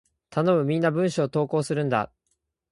[0.31, 0.63] 頼む！
[0.63, 2.11] みんな文章を投稿するんだ！